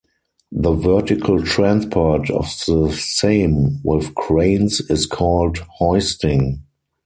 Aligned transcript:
The 0.51 0.73
vertical 0.73 1.43
transport 1.45 2.31
of 2.31 2.45
the 2.67 2.89
same 2.91 3.81
with 3.83 4.15
cranes 4.15 4.81
is 4.89 5.05
called 5.05 5.59
hoisting. 5.77 6.63